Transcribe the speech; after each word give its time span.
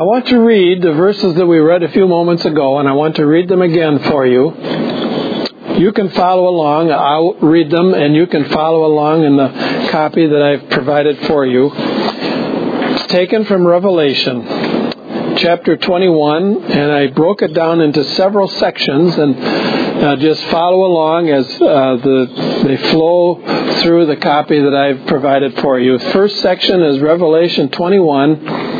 I 0.00 0.02
want 0.02 0.28
to 0.28 0.38
read 0.38 0.80
the 0.80 0.92
verses 0.92 1.34
that 1.34 1.44
we 1.44 1.58
read 1.58 1.82
a 1.82 1.92
few 1.92 2.08
moments 2.08 2.46
ago, 2.46 2.78
and 2.78 2.88
I 2.88 2.92
want 2.92 3.16
to 3.16 3.26
read 3.26 3.50
them 3.50 3.60
again 3.60 3.98
for 4.04 4.26
you. 4.26 4.50
You 5.78 5.92
can 5.92 6.08
follow 6.12 6.48
along. 6.48 6.90
I'll 6.90 7.34
read 7.34 7.70
them, 7.70 7.92
and 7.92 8.16
you 8.16 8.26
can 8.26 8.46
follow 8.48 8.86
along 8.86 9.24
in 9.24 9.36
the 9.36 9.88
copy 9.90 10.26
that 10.26 10.40
I've 10.40 10.70
provided 10.70 11.18
for 11.26 11.44
you. 11.44 11.70
It's 11.74 13.08
taken 13.08 13.44
from 13.44 13.66
Revelation, 13.66 15.36
chapter 15.36 15.76
21, 15.76 16.64
and 16.64 16.92
I 16.92 17.08
broke 17.08 17.42
it 17.42 17.52
down 17.52 17.82
into 17.82 18.02
several 18.14 18.48
sections, 18.48 19.18
and 19.18 19.36
uh, 20.02 20.16
just 20.16 20.42
follow 20.46 20.86
along 20.86 21.28
as 21.28 21.46
uh, 21.60 21.96
the, 21.96 22.62
they 22.66 22.90
flow 22.90 23.34
through 23.82 24.06
the 24.06 24.16
copy 24.16 24.58
that 24.62 24.74
I've 24.74 25.06
provided 25.06 25.60
for 25.60 25.78
you. 25.78 25.98
First 25.98 26.40
section 26.40 26.82
is 26.84 27.00
Revelation 27.00 27.68
21 27.68 28.79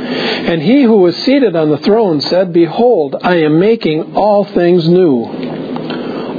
And 0.00 0.62
he 0.62 0.82
who 0.82 0.98
was 0.98 1.16
seated 1.16 1.54
on 1.54 1.70
the 1.70 1.78
throne 1.78 2.20
said, 2.20 2.52
Behold, 2.52 3.16
I 3.20 3.36
am 3.36 3.60
making 3.60 4.14
all 4.16 4.44
things 4.44 4.88
new. 4.88 5.24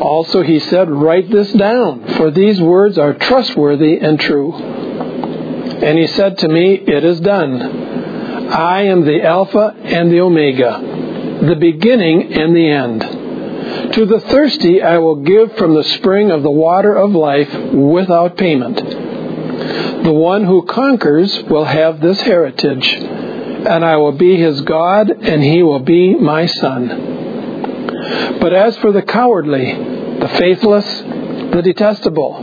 Also 0.01 0.41
he 0.41 0.59
said, 0.59 0.89
Write 0.89 1.29
this 1.29 1.53
down, 1.53 2.15
for 2.15 2.31
these 2.31 2.59
words 2.59 2.97
are 2.97 3.13
trustworthy 3.13 3.97
and 3.99 4.19
true. 4.19 4.53
And 4.53 5.97
he 5.97 6.07
said 6.07 6.39
to 6.39 6.47
me, 6.47 6.73
It 6.73 7.03
is 7.03 7.19
done. 7.21 8.49
I 8.51 8.83
am 8.83 9.05
the 9.05 9.23
Alpha 9.23 9.75
and 9.81 10.11
the 10.11 10.21
Omega, 10.21 11.39
the 11.47 11.55
beginning 11.55 12.33
and 12.33 12.55
the 12.55 12.69
end. 12.69 13.93
To 13.93 14.05
the 14.05 14.19
thirsty 14.19 14.81
I 14.81 14.97
will 14.97 15.17
give 15.17 15.55
from 15.57 15.75
the 15.75 15.83
spring 15.83 16.31
of 16.31 16.43
the 16.43 16.51
water 16.51 16.95
of 16.95 17.11
life 17.11 17.53
without 17.73 18.37
payment. 18.37 18.77
The 20.03 20.11
one 20.11 20.45
who 20.45 20.65
conquers 20.65 21.43
will 21.43 21.65
have 21.65 22.01
this 22.01 22.19
heritage 22.21 23.10
and 23.65 23.85
I 23.85 23.97
will 23.97 24.11
be 24.11 24.37
his 24.37 24.61
God, 24.61 25.09
and 25.09 25.43
he 25.43 25.63
will 25.63 25.79
be 25.79 26.15
my 26.15 26.45
son. 26.45 28.37
But 28.39 28.53
as 28.53 28.77
for 28.77 28.91
the 28.91 29.01
cowardly, 29.01 29.73
the 30.19 30.27
faithless, 30.39 30.85
the 31.51 31.61
detestable, 31.63 32.37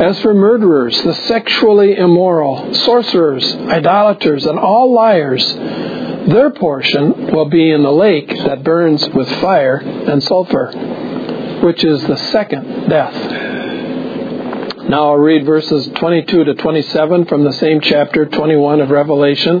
as 0.00 0.20
for 0.20 0.34
murderers, 0.34 1.00
the 1.02 1.14
sexually 1.14 1.96
immoral, 1.96 2.74
sorcerers, 2.74 3.54
idolaters, 3.54 4.46
and 4.46 4.58
all 4.58 4.92
liars, 4.92 5.44
their 6.28 6.50
portion 6.50 7.32
will 7.32 7.48
be 7.48 7.70
in 7.70 7.82
the 7.82 7.92
lake 7.92 8.28
that 8.28 8.62
burns 8.62 9.08
with 9.10 9.28
fire 9.40 9.76
and 9.76 10.22
sulfur, 10.22 10.70
which 11.62 11.84
is 11.84 12.02
the 12.06 12.16
second 12.16 12.88
death. 12.88 13.14
Now 14.88 15.10
I'll 15.10 15.16
read 15.16 15.46
verses 15.46 15.88
22 15.94 16.44
to 16.44 16.54
27 16.54 17.26
from 17.26 17.44
the 17.44 17.52
same 17.52 17.80
chapter 17.80 18.26
21 18.26 18.80
of 18.80 18.90
Revelation. 18.90 19.60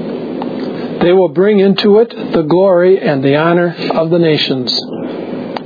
They 1.01 1.13
will 1.13 1.29
bring 1.29 1.59
into 1.59 1.97
it 1.99 2.09
the 2.09 2.43
glory 2.43 2.99
and 2.99 3.23
the 3.23 3.35
honor 3.35 3.75
of 3.95 4.11
the 4.11 4.19
nations. 4.19 4.71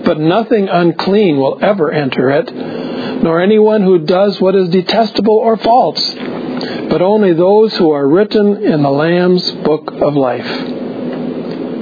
But 0.06 0.20
nothing 0.20 0.70
unclean 0.70 1.38
will 1.38 1.60
ever 1.62 1.92
enter 1.92 2.30
it, 2.30 2.54
nor 3.22 3.42
anyone 3.42 3.82
who 3.82 4.00
does 4.00 4.40
what 4.40 4.56
is 4.56 4.70
detestable 4.70 5.36
or 5.36 5.58
false, 5.58 6.16
but 6.90 7.02
only 7.02 7.34
those 7.34 7.76
who 7.76 7.92
are 7.92 8.08
written 8.08 8.64
in 8.64 8.82
the 8.82 8.90
Lamb's 8.90 9.52
book 9.52 9.92
of 9.92 10.16
life. 10.16 10.46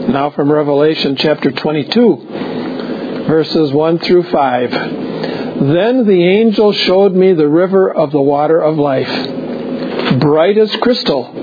Now 0.10 0.32
from 0.32 0.52
Revelation 0.52 1.16
chapter 1.16 1.52
22, 1.52 3.26
verses 3.28 3.72
1 3.72 4.00
through 4.00 4.24
5. 4.24 4.72
Then 4.72 6.08
the 6.08 6.28
angel 6.28 6.74
showed 6.74 7.14
me 7.14 7.34
the 7.34 7.48
river 7.48 7.94
of 7.94 8.12
the 8.12 8.22
water 8.22 8.60
of 8.60 8.78
life, 8.78 10.20
bright 10.20 10.58
as 10.58 10.76
crystal 10.78 11.43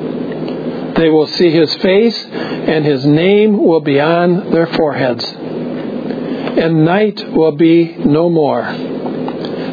They 1.01 1.09
will 1.09 1.25
see 1.25 1.49
his 1.49 1.73
face, 1.77 2.25
and 2.25 2.85
his 2.85 3.03
name 3.03 3.57
will 3.57 3.79
be 3.81 3.99
on 3.99 4.51
their 4.51 4.67
foreheads. 4.67 5.25
And 5.25 6.85
night 6.85 7.27
will 7.33 7.53
be 7.53 7.95
no 7.97 8.29
more. 8.29 8.71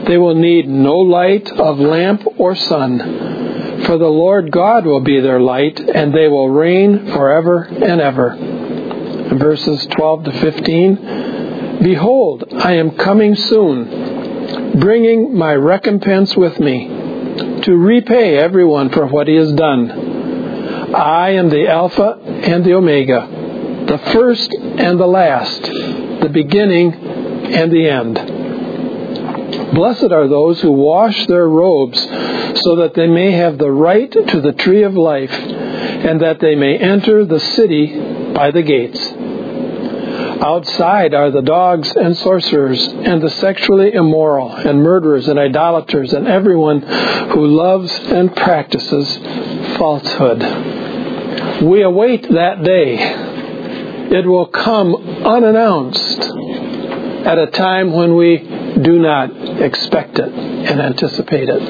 They 0.08 0.16
will 0.16 0.36
need 0.36 0.66
no 0.66 0.96
light 1.00 1.50
of 1.50 1.80
lamp 1.80 2.26
or 2.38 2.56
sun, 2.56 3.82
for 3.84 3.98
the 3.98 4.08
Lord 4.08 4.50
God 4.50 4.86
will 4.86 5.02
be 5.02 5.20
their 5.20 5.38
light, 5.38 5.78
and 5.78 6.14
they 6.14 6.28
will 6.28 6.48
reign 6.48 7.08
forever 7.12 7.64
and 7.64 8.00
ever. 8.00 8.34
Verses 9.34 9.86
12 9.98 10.24
to 10.24 10.32
15 10.32 11.78
Behold, 11.82 12.54
I 12.54 12.72
am 12.76 12.92
coming 12.92 13.34
soon, 13.34 14.80
bringing 14.80 15.36
my 15.36 15.52
recompense 15.52 16.34
with 16.34 16.58
me, 16.58 16.88
to 17.64 17.76
repay 17.76 18.38
everyone 18.38 18.88
for 18.88 19.06
what 19.06 19.28
he 19.28 19.34
has 19.34 19.52
done. 19.52 20.07
I 20.94 21.30
am 21.30 21.50
the 21.50 21.68
Alpha 21.68 22.18
and 22.24 22.64
the 22.64 22.74
Omega, 22.74 23.84
the 23.86 23.98
first 24.12 24.52
and 24.54 24.98
the 24.98 25.06
last, 25.06 25.62
the 25.62 26.30
beginning 26.32 26.94
and 26.94 27.70
the 27.70 27.88
end. 27.88 29.74
Blessed 29.74 30.10
are 30.10 30.28
those 30.28 30.60
who 30.62 30.72
wash 30.72 31.26
their 31.26 31.46
robes 31.46 32.00
so 32.62 32.76
that 32.76 32.92
they 32.94 33.06
may 33.06 33.32
have 33.32 33.58
the 33.58 33.70
right 33.70 34.10
to 34.10 34.40
the 34.40 34.52
tree 34.54 34.82
of 34.82 34.94
life 34.94 35.30
and 35.30 36.22
that 36.22 36.40
they 36.40 36.54
may 36.54 36.78
enter 36.78 37.24
the 37.24 37.40
city 37.40 38.32
by 38.32 38.50
the 38.50 38.62
gates. 38.62 39.12
Outside 40.40 41.14
are 41.14 41.30
the 41.30 41.42
dogs 41.42 41.94
and 41.96 42.16
sorcerers 42.16 42.86
and 42.86 43.20
the 43.20 43.28
sexually 43.28 43.92
immoral 43.92 44.52
and 44.52 44.82
murderers 44.82 45.28
and 45.28 45.38
idolaters 45.38 46.12
and 46.12 46.26
everyone 46.26 46.80
who 46.80 47.46
loves 47.46 47.92
and 47.92 48.34
practices 48.34 49.18
falsehood. 49.78 51.62
We 51.62 51.82
await 51.82 52.22
that 52.30 52.62
day. 52.62 52.96
It 54.10 54.26
will 54.26 54.46
come 54.46 54.94
unannounced 54.94 56.20
at 57.26 57.38
a 57.38 57.46
time 57.48 57.92
when 57.92 58.16
we 58.16 58.38
do 58.38 58.98
not 58.98 59.30
expect 59.60 60.18
it 60.18 60.32
and 60.32 60.80
anticipate 60.80 61.48
it. 61.48 61.62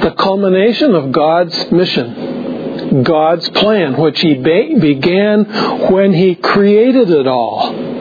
The 0.00 0.12
culmination 0.12 0.94
of 0.94 1.12
God's 1.12 1.70
mission, 1.70 3.02
God's 3.02 3.48
plan, 3.50 3.96
which 4.00 4.20
He 4.20 4.34
began 4.34 5.44
when 5.90 6.12
He 6.12 6.34
created 6.34 7.10
it 7.10 7.26
all. 7.26 7.93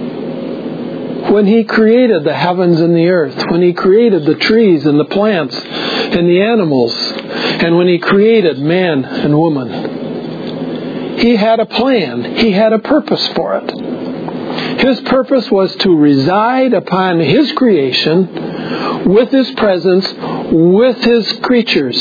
When 1.33 1.47
He 1.47 1.63
created 1.63 2.23
the 2.23 2.35
heavens 2.35 2.79
and 2.79 2.95
the 2.95 3.09
earth, 3.09 3.49
when 3.49 3.63
He 3.63 3.73
created 3.73 4.23
the 4.23 4.35
trees 4.35 4.85
and 4.85 4.99
the 4.99 5.05
plants 5.05 5.59
and 5.59 6.29
the 6.29 6.41
animals, 6.43 6.93
and 6.93 7.75
when 7.75 7.87
He 7.87 7.97
created 7.97 8.59
man 8.59 9.03
and 9.03 9.35
woman. 9.35 11.17
He 11.17 11.35
had 11.35 11.59
a 11.59 11.65
plan. 11.65 12.35
He 12.35 12.51
had 12.51 12.71
a 12.71 12.77
purpose 12.77 13.27
for 13.29 13.55
it. 13.55 14.79
His 14.79 15.01
purpose 15.01 15.49
was 15.49 15.75
to 15.77 15.97
reside 15.97 16.75
upon 16.75 17.19
His 17.19 17.51
creation 17.53 19.05
with 19.11 19.31
His 19.31 19.49
presence, 19.53 20.13
with 20.51 20.97
His 21.03 21.31
creatures, 21.39 21.97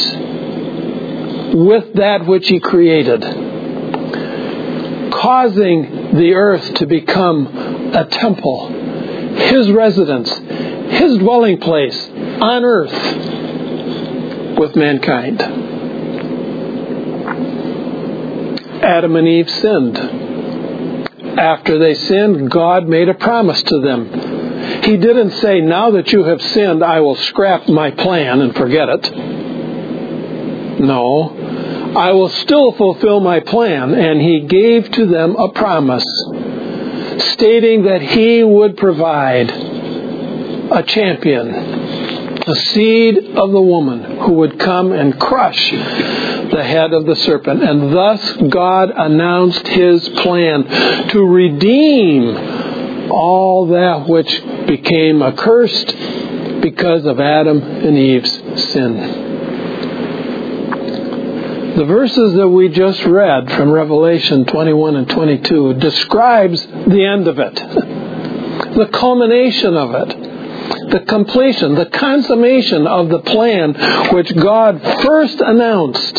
with 1.54 1.94
that 1.94 2.26
which 2.26 2.48
He 2.48 2.60
created, 2.60 3.22
causing 5.10 6.16
the 6.18 6.34
earth 6.34 6.74
to 6.74 6.86
become 6.86 7.46
a 7.94 8.04
temple, 8.04 8.81
His 9.50 9.70
residence, 9.70 10.30
His 10.98 11.18
dwelling 11.18 11.58
place 11.58 12.08
on 12.08 12.64
earth 12.64 14.58
with 14.58 14.76
mankind. 14.76 15.42
Adam 18.82 19.16
and 19.16 19.28
Eve 19.28 19.48
sinned. 19.48 19.98
After 21.38 21.78
they 21.78 21.94
sinned, 21.94 22.50
God 22.50 22.88
made 22.88 23.08
a 23.08 23.14
promise 23.14 23.62
to 23.62 23.80
them. 23.80 24.82
He 24.82 24.96
didn't 24.96 25.30
say, 25.32 25.60
Now 25.60 25.92
that 25.92 26.12
you 26.12 26.24
have 26.24 26.42
sinned, 26.42 26.82
I 26.82 27.00
will 27.00 27.14
scrap 27.14 27.68
my 27.68 27.90
plan 27.92 28.40
and 28.40 28.54
forget 28.54 28.88
it. 28.88 29.12
No, 30.80 31.94
I 31.96 32.10
will 32.12 32.28
still 32.28 32.72
fulfill 32.72 33.20
my 33.20 33.40
plan. 33.40 33.94
And 33.94 34.20
He 34.20 34.40
gave 34.40 34.90
to 34.92 35.06
them 35.06 35.36
a 35.36 35.50
promise, 35.50 36.04
stating 37.20 37.84
that 37.84 38.02
He 38.02 38.42
would 38.42 38.76
provide 38.76 39.50
a 39.50 40.82
champion, 40.84 41.48
a 41.48 42.54
seed 42.54 43.18
of 43.36 43.52
the 43.52 43.60
woman 43.60 44.18
who 44.20 44.34
would 44.34 44.58
come 44.58 44.92
and 44.92 45.18
crush 45.18 45.70
the 45.70 46.64
head 46.64 46.92
of 46.92 47.06
the 47.06 47.16
serpent. 47.16 47.62
And 47.62 47.92
thus 47.92 48.36
God 48.48 48.90
announced 48.90 49.66
his 49.66 50.08
plan 50.10 51.08
to 51.08 51.24
redeem 51.24 53.10
all 53.10 53.66
that 53.68 54.08
which 54.08 54.66
became 54.66 55.22
accursed 55.22 55.94
because 56.62 57.04
of 57.04 57.20
Adam 57.20 57.60
and 57.60 57.98
Eve's 57.98 58.70
sin. 58.72 59.31
The 61.76 61.84
verses 61.86 62.34
that 62.34 62.48
we 62.48 62.68
just 62.68 63.04
read 63.04 63.50
from 63.52 63.70
Revelation 63.70 64.44
21 64.44 64.96
and 64.96 65.08
22 65.08 65.74
describes 65.74 66.66
the 66.66 67.04
end 67.04 67.28
of 67.28 67.38
it, 67.38 67.54
the 68.76 68.88
culmination 68.92 69.76
of 69.76 69.94
it 69.94 70.32
the 70.92 71.00
completion, 71.00 71.74
the 71.74 71.86
consummation 71.86 72.86
of 72.86 73.08
the 73.08 73.18
plan 73.20 73.74
which 74.12 74.34
God 74.36 74.80
first 75.02 75.40
announced 75.40 76.16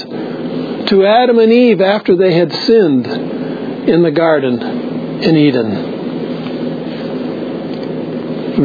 to 0.88 1.06
Adam 1.06 1.40
and 1.40 1.52
Eve 1.52 1.80
after 1.82 2.16
they 2.16 2.34
had 2.34 2.52
sinned 2.52 3.08
in 3.08 4.02
the 4.02 4.12
garden 4.12 4.62
in 5.22 5.38
Eden. 5.38 6.02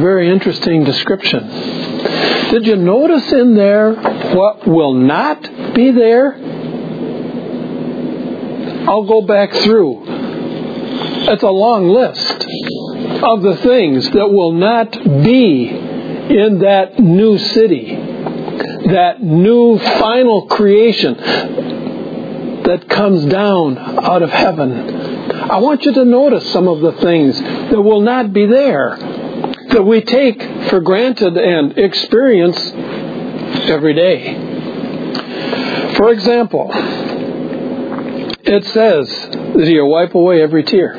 Very 0.00 0.31
interesting 0.31 0.85
description. 0.85 1.46
Did 2.50 2.67
you 2.67 2.76
notice 2.76 3.31
in 3.32 3.55
there 3.55 3.94
what 4.35 4.67
will 4.67 4.94
not 4.94 5.75
be 5.75 5.90
there? 5.90 6.48
I'll 8.88 9.05
go 9.05 9.20
back 9.20 9.52
through. 9.52 10.02
It's 10.06 11.43
a 11.43 11.50
long 11.50 11.90
list 11.90 12.46
of 13.23 13.43
the 13.43 13.56
things 13.62 14.08
that 14.12 14.32
will 14.32 14.52
not 14.52 14.93
be 14.93 15.69
in 15.69 16.61
that 16.61 16.99
new 16.99 17.37
city, 17.37 17.94
that 17.94 19.23
new 19.23 19.79
final 19.79 20.46
creation 20.46 21.19
that 22.62 22.88
comes 22.88 23.26
down 23.26 23.76
out 23.76 24.23
of 24.23 24.31
heaven. 24.31 24.73
I 25.32 25.58
want 25.58 25.85
you 25.85 25.93
to 25.93 26.06
notice 26.06 26.50
some 26.50 26.67
of 26.67 26.81
the 26.81 26.93
things 26.93 27.38
that 27.38 27.82
will 27.82 28.00
not 28.00 28.32
be 28.32 28.46
there, 28.46 28.96
that 28.96 29.85
we 29.85 30.00
take 30.00 30.43
for 30.70 30.81
granted 30.81 31.37
and 31.37 31.76
experience 31.76 32.58
every 33.69 33.93
day. 33.93 34.35
For 35.96 36.11
example, 36.11 36.70
it 38.50 38.65
says 38.67 39.09
that 39.31 39.65
He'll 39.67 39.89
wipe 39.89 40.15
away 40.15 40.43
every 40.43 40.65
tear. 40.65 40.95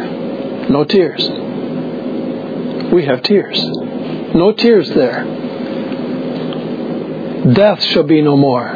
No 0.69 0.83
tears. 0.83 1.27
We 2.93 3.05
have 3.05 3.23
tears. 3.23 3.59
No 4.35 4.51
tears 4.51 4.89
there. 4.89 5.23
Death 7.53 7.83
shall 7.83 8.03
be 8.03 8.21
no 8.21 8.37
more. 8.37 8.73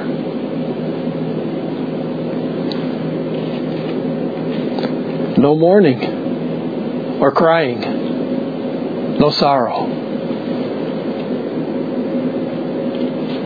No 5.38 5.56
mourning 5.56 6.02
or 7.22 7.31
crying. 7.31 9.20
No 9.20 9.30
sorrow. 9.30 10.02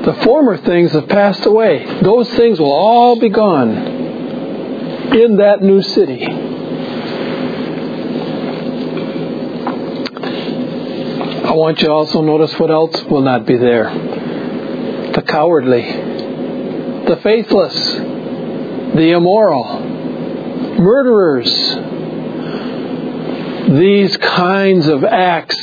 The 0.05 0.13
former 0.23 0.55
things 0.57 0.93
have 0.93 1.09
passed 1.09 1.45
away. 1.45 1.99
Those 2.01 2.29
things 2.35 2.61
will 2.61 2.71
all 2.71 3.19
be 3.19 3.27
gone 3.27 3.96
in 5.13 5.37
that 5.37 5.61
new 5.61 5.81
city. 5.81 6.25
I 11.45 11.51
want 11.53 11.81
you 11.81 11.89
also 11.91 12.21
notice 12.21 12.57
what 12.59 12.69
else 12.69 13.03
will 13.03 13.21
not 13.21 13.45
be 13.45 13.57
there 13.57 13.89
the 15.13 15.23
cowardly, 15.23 15.81
the 17.07 17.19
faithless, 17.23 17.93
the 18.93 19.13
immoral, 19.15 19.79
murderers. 20.79 21.49
These 23.79 24.15
kinds 24.17 24.87
of 24.87 25.03
acts 25.03 25.57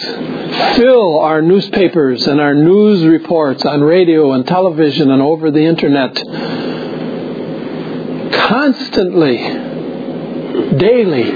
fill 0.76 1.20
our 1.20 1.40
newspapers 1.40 2.26
and 2.26 2.40
our 2.40 2.54
news 2.54 3.04
reports 3.04 3.64
on 3.64 3.82
radio 3.82 4.32
and 4.32 4.46
television 4.46 5.10
and 5.10 5.22
over 5.22 5.50
the 5.50 5.64
internet 5.64 6.16
constantly, 8.54 9.36
daily. 10.78 11.32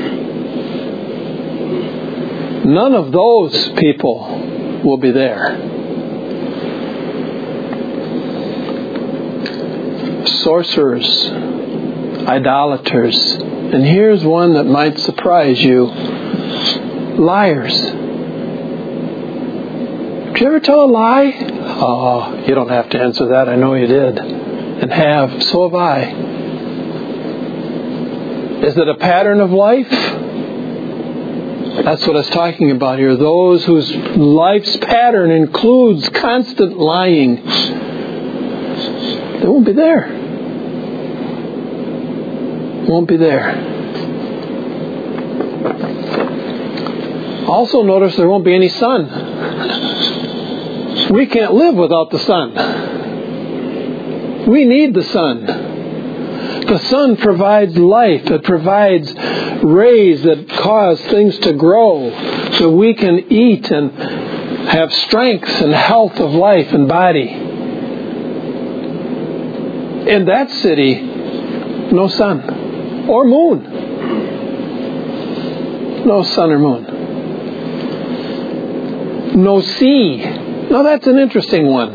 None 2.64 2.94
of 2.94 3.10
those 3.10 3.70
people 3.70 4.82
will 4.84 4.98
be 4.98 5.10
there. 5.10 5.58
Sorcerers, 10.44 11.26
idolaters, 12.28 13.16
and 13.34 13.84
here's 13.84 14.22
one 14.22 14.54
that 14.54 14.66
might 14.66 14.96
surprise 15.00 15.60
you 15.60 15.86
liars. 15.86 17.74
Did 20.34 20.40
you 20.40 20.46
ever 20.46 20.60
tell 20.60 20.84
a 20.84 20.86
lie? 20.86 21.32
Oh, 21.80 22.44
you 22.46 22.54
don't 22.54 22.68
have 22.68 22.88
to 22.90 23.00
answer 23.00 23.26
that. 23.30 23.48
I 23.48 23.56
know 23.56 23.74
you 23.74 23.88
did. 23.88 24.18
And 24.18 24.92
have. 24.92 25.42
So 25.42 25.68
have 25.68 25.74
I. 25.74 26.37
Is 28.62 28.76
it 28.76 28.88
a 28.88 28.96
pattern 28.96 29.40
of 29.40 29.52
life? 29.52 29.88
That's 31.88 32.04
what 32.06 32.16
I 32.16 32.18
was 32.18 32.30
talking 32.30 32.72
about 32.72 32.98
here. 32.98 33.14
Those 33.16 33.64
whose 33.64 33.88
life's 33.94 34.76
pattern 34.78 35.30
includes 35.30 36.08
constant 36.08 36.76
lying. 36.76 37.36
They 39.40 39.46
won't 39.46 39.64
be 39.64 39.72
there. 39.72 40.08
Won't 42.88 43.06
be 43.06 43.16
there. 43.16 43.76
Also, 47.48 47.82
notice 47.82 48.16
there 48.16 48.28
won't 48.28 48.44
be 48.44 48.54
any 48.56 48.68
sun. 48.68 49.08
We 51.10 51.26
can't 51.26 51.54
live 51.54 51.76
without 51.76 52.10
the 52.10 52.18
sun. 52.18 52.54
We 54.48 54.64
need 54.64 54.94
the 54.94 55.04
sun. 55.04 55.67
The 56.68 56.78
sun 56.80 57.16
provides 57.16 57.76
light, 57.78 58.30
it 58.30 58.44
provides 58.44 59.14
rays 59.64 60.22
that 60.22 60.50
cause 60.50 61.00
things 61.06 61.38
to 61.38 61.54
grow 61.54 62.10
so 62.58 62.70
we 62.70 62.92
can 62.92 63.32
eat 63.32 63.70
and 63.70 63.90
have 64.68 64.92
strength 64.92 65.48
and 65.62 65.72
health 65.72 66.20
of 66.20 66.32
life 66.32 66.70
and 66.74 66.86
body. 66.86 67.28
In 70.10 70.26
that 70.26 70.50
city, 70.50 71.00
no 71.90 72.08
sun 72.08 73.08
or 73.08 73.24
moon. 73.24 73.64
No 76.06 76.22
sun 76.22 76.50
or 76.50 76.58
moon. 76.58 76.84
no 79.42 79.60
sea. 79.60 80.18
Now 80.70 80.82
that's 80.82 81.06
an 81.06 81.18
interesting 81.18 81.66
one. 81.66 81.94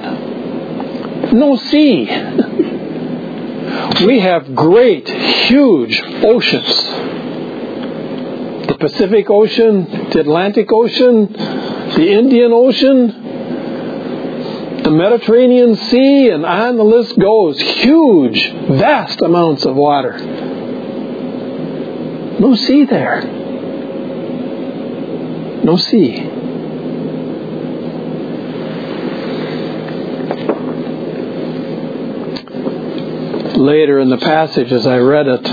No 1.37 1.57
sea. 1.57 2.07
We 4.05 4.19
have 4.19 4.53
great, 4.53 5.07
huge 5.07 6.01
oceans. 6.23 6.83
The 8.67 8.77
Pacific 8.79 9.29
Ocean, 9.29 10.09
the 10.09 10.19
Atlantic 10.19 10.71
Ocean, 10.71 11.31
the 11.31 12.11
Indian 12.11 12.51
Ocean, 12.51 13.07
the 14.83 14.91
Mediterranean 14.91 15.75
Sea, 15.75 16.29
and 16.31 16.45
on 16.45 16.75
the 16.75 16.83
list 16.83 17.17
goes. 17.17 17.61
Huge, 17.61 18.51
vast 18.69 19.21
amounts 19.21 19.65
of 19.65 19.75
water. 19.75 20.17
No 22.39 22.55
sea 22.55 22.83
there. 22.85 23.21
No 25.63 25.77
sea. 25.77 26.42
Later 33.55 33.99
in 33.99 34.09
the 34.09 34.17
passage, 34.17 34.71
as 34.71 34.87
I 34.87 34.97
read 34.97 35.27
it, 35.27 35.43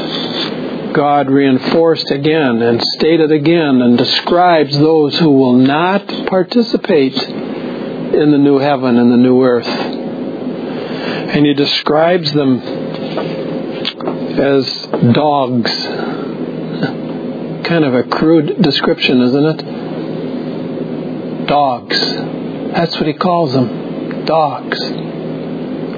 God 0.94 1.30
reinforced 1.30 2.10
again 2.10 2.62
and 2.62 2.82
stated 2.82 3.30
again 3.30 3.82
and 3.82 3.98
describes 3.98 4.78
those 4.78 5.18
who 5.18 5.30
will 5.30 5.52
not 5.54 6.08
participate 6.26 7.22
in 7.22 8.32
the 8.32 8.38
new 8.38 8.58
heaven 8.58 8.96
and 8.96 9.12
the 9.12 9.16
new 9.16 9.44
earth. 9.44 9.66
And 9.66 11.46
he 11.46 11.54
describes 11.54 12.32
them 12.32 12.58
as 14.38 14.66
dogs. 15.12 15.70
Kind 17.68 17.84
of 17.84 17.94
a 17.94 18.02
crude 18.04 18.62
description, 18.62 19.20
isn't 19.20 19.44
it? 19.44 19.58
Dogs. 21.46 22.00
That's 22.72 22.96
what 22.96 23.06
he 23.06 23.12
calls 23.12 23.52
them. 23.52 24.24
Dogs. 24.24 24.80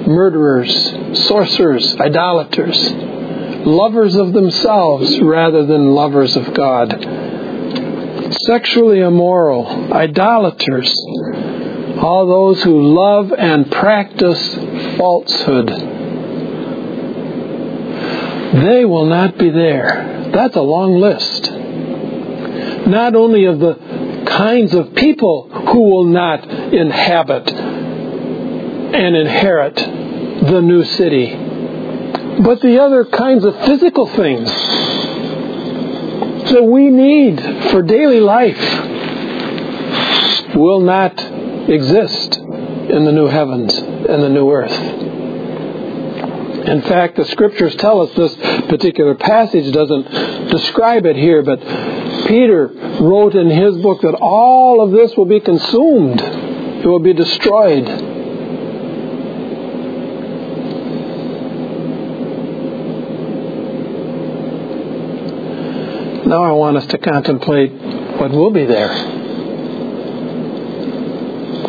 Murderers, 0.07 1.25
sorcerers, 1.27 1.95
idolaters, 1.95 2.91
lovers 3.65 4.15
of 4.15 4.33
themselves 4.33 5.19
rather 5.21 5.65
than 5.65 5.93
lovers 5.93 6.35
of 6.35 6.53
God, 6.53 6.91
sexually 8.45 8.99
immoral, 8.99 9.93
idolaters, 9.93 10.93
all 12.01 12.27
those 12.27 12.61
who 12.63 12.93
love 12.93 13.31
and 13.31 13.71
practice 13.71 14.55
falsehood. 14.97 15.69
They 18.53 18.85
will 18.85 19.05
not 19.05 19.37
be 19.37 19.49
there. 19.49 20.29
That's 20.33 20.55
a 20.55 20.61
long 20.61 20.99
list. 20.99 21.51
Not 22.87 23.15
only 23.15 23.45
of 23.45 23.59
the 23.59 24.23
kinds 24.27 24.73
of 24.73 24.93
people 24.95 25.49
who 25.49 25.81
will 25.81 26.05
not 26.05 26.43
inhabit 26.49 27.62
and 28.93 29.15
inherit 29.15 29.75
the 29.75 30.61
new 30.61 30.83
city, 30.83 31.35
but 32.43 32.61
the 32.61 32.81
other 32.81 33.05
kinds 33.05 33.43
of 33.43 33.55
physical 33.65 34.07
things 34.07 34.49
that 36.51 36.63
we 36.63 36.89
need 36.89 37.41
for 37.71 37.81
daily 37.81 38.19
life 38.19 38.59
will 40.55 40.81
not 40.81 41.19
exist 41.69 42.37
in 42.37 43.05
the 43.05 43.11
new 43.11 43.27
heavens 43.27 43.75
and 43.75 44.21
the 44.21 44.29
new 44.29 44.51
earth. 44.51 44.71
In 46.67 46.81
fact, 46.83 47.17
the 47.17 47.25
scriptures 47.25 47.75
tell 47.75 48.01
us 48.01 48.13
this 48.15 48.35
particular 48.67 49.15
passage 49.15 49.73
doesn't 49.73 50.49
describe 50.49 51.05
it 51.05 51.15
here, 51.15 51.41
but 51.41 51.59
Peter 52.27 52.67
wrote 53.01 53.35
in 53.35 53.49
his 53.49 53.77
book 53.77 54.01
that 54.01 54.15
all 54.21 54.81
of 54.81 54.91
this 54.91 55.15
will 55.17 55.25
be 55.25 55.39
consumed. 55.39 56.21
It 56.21 56.85
will 56.85 56.99
be 56.99 57.13
destroyed. 57.13 57.85
Now 66.33 66.45
I 66.45 66.51
want 66.53 66.77
us 66.77 66.87
to 66.87 66.97
contemplate 66.97 67.71
what 68.19 68.31
will 68.31 68.49
be 68.49 68.65
there. 68.65 68.91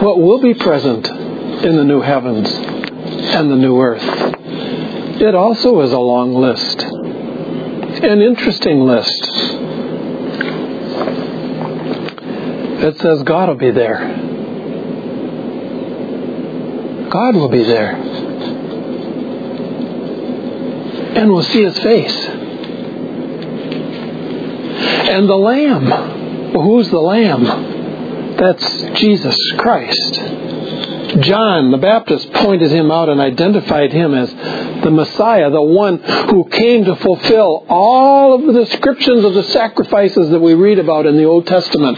What 0.00 0.18
will 0.18 0.40
be 0.40 0.54
present 0.54 1.06
in 1.06 1.76
the 1.76 1.84
new 1.84 2.00
heavens 2.00 2.50
and 2.50 3.50
the 3.50 3.56
new 3.56 3.78
earth. 3.78 4.02
It 5.20 5.34
also 5.34 5.82
is 5.82 5.92
a 5.92 5.98
long 5.98 6.36
list, 6.36 6.82
an 6.82 8.22
interesting 8.22 8.80
list. 8.80 9.22
It 12.84 12.98
says 13.00 13.22
God 13.22 13.50
will 13.50 13.56
be 13.56 13.70
there. 13.70 13.98
God 17.10 17.34
will 17.34 17.50
be 17.50 17.64
there. 17.64 17.96
And 21.16 21.30
we'll 21.30 21.42
see 21.42 21.64
his 21.64 21.78
face. 21.80 22.43
And 25.14 25.28
the 25.28 25.36
Lamb. 25.36 25.88
Well, 26.52 26.64
who's 26.64 26.90
the 26.90 26.98
Lamb? 26.98 27.44
That's 28.36 28.98
Jesus 28.98 29.36
Christ. 29.58 30.14
John 31.20 31.70
the 31.70 31.78
Baptist 31.78 32.32
pointed 32.32 32.72
him 32.72 32.90
out 32.90 33.08
and 33.08 33.20
identified 33.20 33.92
him 33.92 34.12
as 34.12 34.28
the 34.82 34.90
Messiah, 34.90 35.50
the 35.50 35.62
one 35.62 35.98
who 35.98 36.48
came 36.48 36.84
to 36.86 36.96
fulfill 36.96 37.64
all 37.68 38.34
of 38.34 38.42
the 38.52 38.64
descriptions 38.64 39.24
of 39.24 39.34
the 39.34 39.44
sacrifices 39.44 40.30
that 40.30 40.40
we 40.40 40.54
read 40.54 40.80
about 40.80 41.06
in 41.06 41.16
the 41.16 41.26
Old 41.26 41.46
Testament, 41.46 41.96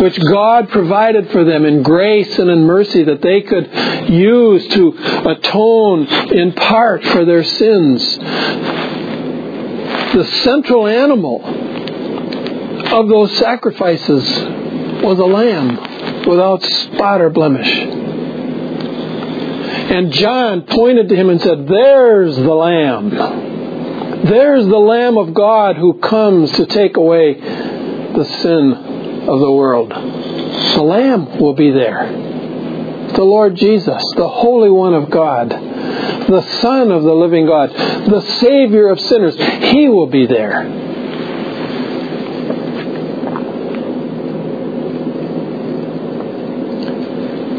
which 0.00 0.18
God 0.20 0.68
provided 0.70 1.30
for 1.30 1.44
them 1.44 1.64
in 1.64 1.84
grace 1.84 2.36
and 2.40 2.50
in 2.50 2.64
mercy 2.64 3.04
that 3.04 3.22
they 3.22 3.42
could 3.42 3.70
use 4.10 4.66
to 4.66 5.30
atone 5.30 6.08
in 6.32 6.54
part 6.54 7.04
for 7.04 7.24
their 7.24 7.44
sins. 7.44 8.18
The 10.12 10.24
central 10.42 10.88
animal 10.88 11.65
of 12.92 13.08
those 13.08 13.36
sacrifices 13.38 14.24
was 15.02 15.18
a 15.18 15.24
lamb 15.24 16.24
without 16.26 16.62
spot 16.62 17.20
or 17.20 17.30
blemish. 17.30 17.68
And 19.86 20.12
John 20.12 20.62
pointed 20.62 21.08
to 21.10 21.16
him 21.16 21.30
and 21.30 21.40
said, 21.40 21.68
There's 21.68 22.34
the 22.34 22.54
Lamb. 22.54 23.10
There's 24.24 24.66
the 24.66 24.78
Lamb 24.78 25.16
of 25.16 25.32
God 25.32 25.76
who 25.76 26.00
comes 26.00 26.50
to 26.52 26.66
take 26.66 26.96
away 26.96 27.34
the 27.34 28.24
sin 28.42 28.72
of 29.28 29.38
the 29.40 29.52
world. 29.52 29.90
The 29.90 30.82
Lamb 30.82 31.38
will 31.38 31.54
be 31.54 31.70
there. 31.70 32.10
The 33.12 33.22
Lord 33.22 33.54
Jesus, 33.54 34.02
the 34.16 34.28
Holy 34.28 34.70
One 34.70 34.94
of 34.94 35.08
God, 35.08 35.50
the 35.50 36.42
Son 36.60 36.90
of 36.90 37.04
the 37.04 37.14
living 37.14 37.46
God, 37.46 37.70
the 37.70 38.20
Savior 38.40 38.88
of 38.88 39.00
sinners, 39.00 39.36
He 39.70 39.88
will 39.88 40.08
be 40.08 40.26
there. 40.26 40.85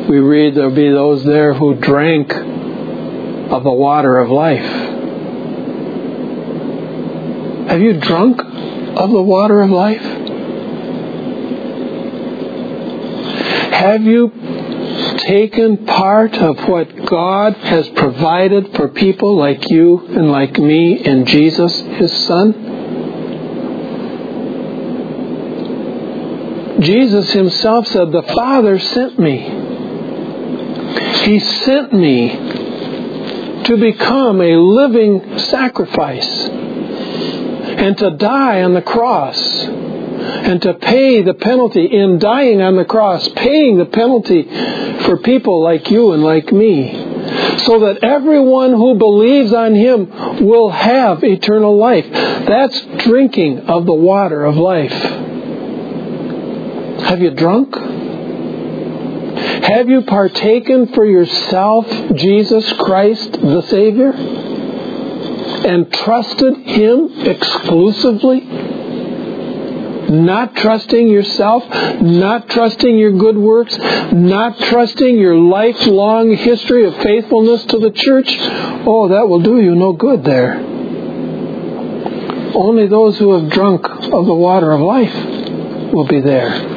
We 0.07 0.19
read 0.19 0.55
there'll 0.55 0.71
be 0.71 0.89
those 0.89 1.23
there 1.23 1.53
who 1.53 1.75
drank 1.75 2.31
of 3.51 3.63
the 3.63 3.71
water 3.71 4.19
of 4.19 4.29
life. 4.29 4.87
Have 7.67 7.81
you 7.81 7.99
drunk 7.99 8.39
of 8.39 9.11
the 9.11 9.21
water 9.21 9.61
of 9.61 9.69
life? 9.69 10.01
Have 13.73 14.03
you 14.03 14.31
taken 15.17 15.85
part 15.85 16.33
of 16.35 16.57
what 16.69 17.05
God 17.05 17.53
has 17.55 17.89
provided 17.89 18.75
for 18.75 18.87
people 18.87 19.35
like 19.35 19.69
you 19.69 20.07
and 20.07 20.31
like 20.31 20.57
me 20.57 21.03
in 21.05 21.25
Jesus, 21.25 21.77
His 21.81 22.25
Son? 22.25 22.75
Jesus 26.79 27.33
Himself 27.33 27.87
said, 27.87 28.11
The 28.11 28.23
Father 28.23 28.79
sent 28.79 29.19
me. 29.19 29.66
He 31.27 31.39
sent 31.39 31.91
me 31.91 32.29
to 33.65 33.77
become 33.77 34.39
a 34.39 34.55
living 34.55 35.39
sacrifice 35.39 36.47
and 36.47 37.97
to 37.97 38.11
die 38.11 38.63
on 38.63 38.73
the 38.73 38.81
cross 38.81 39.37
and 39.37 40.61
to 40.61 40.73
pay 40.75 41.23
the 41.23 41.33
penalty 41.33 41.85
in 41.85 42.19
dying 42.19 42.61
on 42.61 42.77
the 42.77 42.85
cross, 42.85 43.27
paying 43.35 43.77
the 43.77 43.87
penalty 43.87 44.43
for 45.03 45.17
people 45.17 45.61
like 45.61 45.91
you 45.91 46.13
and 46.13 46.23
like 46.23 46.53
me, 46.53 46.93
so 47.65 47.79
that 47.81 48.03
everyone 48.03 48.71
who 48.71 48.95
believes 48.95 49.51
on 49.51 49.75
Him 49.75 50.45
will 50.45 50.69
have 50.69 51.25
eternal 51.25 51.75
life. 51.75 52.05
That's 52.09 52.79
drinking 53.03 53.67
of 53.67 53.85
the 53.85 53.93
water 53.93 54.45
of 54.45 54.55
life. 54.55 54.93
Have 57.01 57.21
you 57.21 57.31
drunk? 57.31 57.96
Have 59.63 59.89
you 59.89 60.01
partaken 60.03 60.93
for 60.93 61.05
yourself 61.05 61.87
Jesus 62.15 62.71
Christ 62.73 63.33
the 63.33 63.61
Savior? 63.63 64.11
And 64.11 65.91
trusted 65.91 66.55
Him 66.57 67.09
exclusively? 67.25 68.67
not 70.09 70.55
trusting 70.55 71.07
yourself, 71.07 71.63
not 72.01 72.49
trusting 72.49 72.97
your 72.97 73.11
good 73.11 73.37
works, 73.37 73.77
not 74.13 74.57
trusting 74.57 75.17
your 75.17 75.35
lifelong 75.35 76.35
history 76.35 76.85
of 76.85 76.95
faithfulness 76.97 77.65
to 77.65 77.79
the 77.79 77.91
church, 77.91 78.33
oh, 78.87 79.09
that 79.09 79.27
will 79.27 79.41
do 79.41 79.59
you 79.61 79.75
no 79.75 79.93
good 79.93 80.23
there. 80.23 80.55
Only 82.55 82.87
those 82.87 83.17
who 83.17 83.33
have 83.33 83.51
drunk 83.51 83.85
of 83.85 84.25
the 84.25 84.33
water 84.33 84.71
of 84.71 84.81
life 84.81 85.13
will 85.93 86.07
be 86.07 86.21
there. 86.21 86.76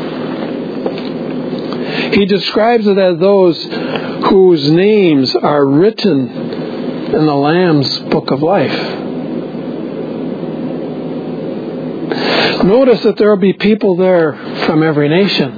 He 2.13 2.27
describes 2.27 2.87
it 2.87 2.99
as 2.99 3.19
those 3.19 3.63
whose 4.29 4.71
names 4.71 5.35
are 5.37 5.65
written 5.65 6.29
in 6.29 7.27
the 7.27 7.35
Lamb's 7.35 7.99
book 8.01 8.31
of 8.31 8.43
life. 8.43 8.99
Notice 12.65 13.03
that 13.05 13.17
there 13.17 13.31
will 13.31 13.37
be 13.37 13.55
people 13.55 13.97
there 13.97 14.33
from 14.67 14.83
every 14.83 15.09
nation. 15.09 15.57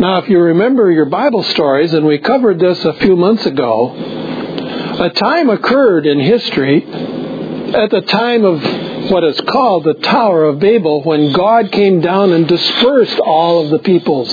Now, 0.00 0.18
if 0.18 0.28
you 0.28 0.38
remember 0.38 0.90
your 0.90 1.04
Bible 1.04 1.42
stories, 1.44 1.92
and 1.92 2.06
we 2.06 2.18
covered 2.18 2.58
this 2.58 2.84
a 2.84 2.94
few 2.94 3.14
months 3.14 3.46
ago, 3.46 3.94
a 3.94 5.10
time 5.10 5.50
occurred 5.50 6.06
in 6.06 6.18
history 6.18 6.84
at 6.84 7.90
the 7.90 8.00
time 8.00 8.44
of 8.44 8.62
what 9.10 9.24
is 9.24 9.40
called 9.42 9.84
the 9.84 9.94
Tower 9.94 10.44
of 10.44 10.58
Babel 10.58 11.02
when 11.02 11.32
God 11.32 11.72
came 11.72 12.00
down 12.00 12.32
and 12.32 12.46
dispersed 12.46 13.18
all 13.18 13.64
of 13.64 13.70
the 13.70 13.78
peoples 13.80 14.30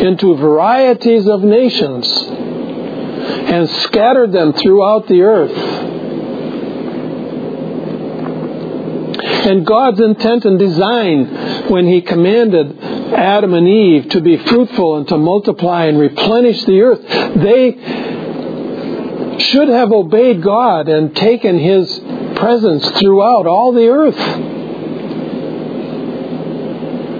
into 0.00 0.34
varieties 0.36 1.26
of 1.26 1.42
nations 1.42 2.06
and 3.52 3.68
scattered 3.68 4.32
them 4.32 4.52
throughout 4.52 5.08
the 5.08 5.22
earth. 5.22 5.56
And 9.46 9.66
God's 9.66 10.00
intent 10.00 10.44
and 10.44 10.58
design 10.58 11.68
when 11.68 11.86
He 11.86 12.00
commanded 12.02 12.78
Adam 13.12 13.54
and 13.54 13.66
Eve 13.66 14.08
to 14.10 14.20
be 14.20 14.36
fruitful 14.36 14.98
and 14.98 15.08
to 15.08 15.18
multiply 15.18 15.86
and 15.86 15.98
replenish 15.98 16.64
the 16.64 16.80
earth, 16.80 17.00
they 17.36 17.78
should 19.38 19.68
have 19.68 19.90
obeyed 19.90 20.42
God 20.42 20.88
and 20.88 21.16
taken 21.16 21.58
His 21.58 21.98
presence 22.42 22.90
throughout 22.98 23.46
all 23.46 23.72
the 23.72 23.86
earth. 23.86 24.18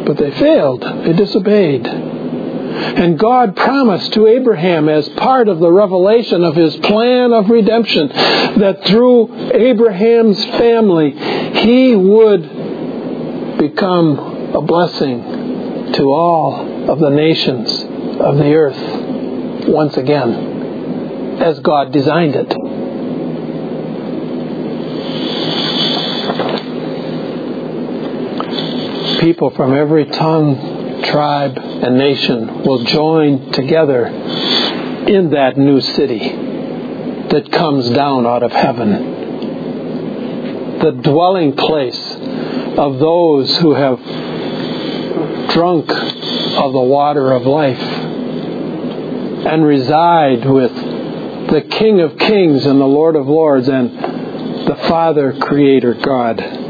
But 0.05 0.17
they 0.17 0.33
failed. 0.33 0.83
They 0.83 1.13
disobeyed. 1.13 1.87
And 1.87 3.17
God 3.17 3.55
promised 3.55 4.15
to 4.15 4.27
Abraham, 4.27 4.89
as 4.89 5.09
part 5.11 5.47
of 5.49 5.61
the 5.61 5.71
revelation 5.71 6.43
of 6.43 6.57
his 6.57 6.75
plan 6.79 7.33
of 7.33 7.49
redemption, 7.49 8.09
that 8.09 8.85
through 8.87 9.53
Abraham's 9.53 10.45
family, 10.45 11.13
he 11.13 11.95
would 11.95 13.59
become 13.59 14.19
a 14.57 14.63
blessing 14.63 15.93
to 15.93 16.03
all 16.13 16.91
of 16.91 16.99
the 16.99 17.11
nations 17.11 17.71
of 18.21 18.39
the 18.39 18.53
earth 18.55 19.69
once 19.69 19.97
again, 19.97 21.39
as 21.41 21.61
God 21.61 21.93
designed 21.93 22.35
it. 22.35 22.82
People 29.23 29.51
from 29.51 29.73
every 29.73 30.05
tongue, 30.07 31.03
tribe, 31.05 31.57
and 31.57 31.97
nation 31.97 32.65
will 32.65 32.85
join 32.85 33.53
together 33.53 34.07
in 34.07 35.31
that 35.31 35.57
new 35.57 35.81
city 35.81 36.19
that 36.19 37.49
comes 37.53 37.89
down 37.91 38.27
out 38.27 38.43
of 38.43 38.53
heaven 38.53 39.13
the 40.83 40.91
dwelling 40.91 41.55
place 41.55 42.17
of 42.77 42.99
those 42.99 43.57
who 43.59 43.73
have 43.73 43.99
drunk 45.51 45.89
of 45.89 46.73
the 46.73 46.81
water 46.81 47.31
of 47.31 47.47
life 47.47 47.79
and 49.47 49.65
reside 49.65 50.45
with 50.45 50.75
the 50.75 51.61
King 51.71 52.01
of 52.01 52.19
Kings 52.19 52.67
and 52.67 52.81
the 52.81 52.85
Lord 52.85 53.15
of 53.15 53.29
Lords 53.29 53.69
and 53.69 54.67
the 54.67 54.77
Father 54.89 55.35
Creator 55.39 55.95
God. 55.95 56.62